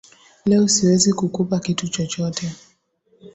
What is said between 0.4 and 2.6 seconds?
Leo Siwezi kukupa kitu chochote